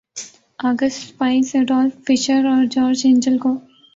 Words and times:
آ 0.59 0.69
gist 0.79 0.99
Spies 1.07 1.51
‘Adolph 1.55 1.93
Fischer 2.07 2.45
اور 2.45 2.63
George 2.71 3.01
Engel 3.05 3.37
کو 3.37 3.53